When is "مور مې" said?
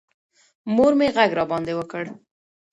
0.75-1.07